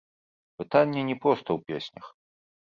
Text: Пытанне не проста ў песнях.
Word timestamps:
Пытанне 0.61 1.05
не 1.11 1.17
проста 1.27 1.47
ў 1.53 1.59
песнях. 1.71 2.05